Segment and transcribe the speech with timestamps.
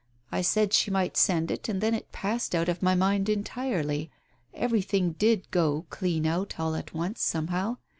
[0.31, 4.09] I said she might send it, and then it passed out of my mind entirely.
[4.51, 7.77] Everything did go clean out all at once, somehow